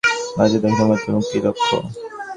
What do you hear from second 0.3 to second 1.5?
ভারতীয় দার্শনিকদের মতে মুক্তিই